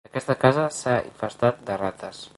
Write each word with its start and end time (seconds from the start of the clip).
Aquesta 0.09 0.35
casa 0.43 0.63
s'ha 0.77 0.95
infestat 1.11 1.63
de 1.69 1.81
rates. 1.83 2.29